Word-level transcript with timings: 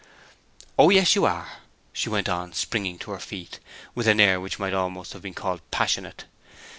"Oh 0.79 0.89
yes, 0.89 1.13
you 1.13 1.25
are," 1.25 1.59
she 1.93 2.09
went 2.09 2.27
on, 2.27 2.53
springing 2.53 2.97
to 2.97 3.11
her 3.11 3.19
feet 3.19 3.59
with 3.93 4.07
an 4.07 4.19
air 4.19 4.41
which 4.41 4.57
might 4.57 4.73
almost 4.73 5.13
have 5.13 5.21
been 5.21 5.35
called 5.35 5.61
passionate. 5.69 6.23